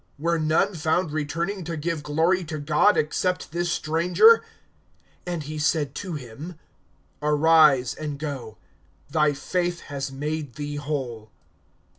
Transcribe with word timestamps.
(18)Were 0.19 0.43
none 0.43 0.73
found 0.73 1.11
returning 1.11 1.63
to 1.63 1.77
give 1.77 2.01
glory 2.01 2.43
to 2.45 2.57
God, 2.57 2.97
except 2.97 3.51
this 3.51 3.71
stranger? 3.71 4.41
(19)And 5.27 5.43
he 5.43 5.59
said 5.59 5.93
to 5.93 6.13
him: 6.15 6.55
Arise, 7.21 7.93
and 7.93 8.17
go; 8.17 8.57
thy 9.11 9.33
faith 9.33 9.81
has 9.81 10.11
made 10.11 10.55
thee 10.55 10.77
whole. 10.77 11.29